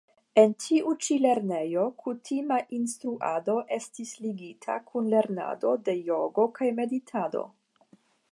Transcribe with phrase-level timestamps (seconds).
[0.41, 7.45] En tiu ĉi lernejo kutima instruado estis ligita kun lernado de jogo kaj meditado.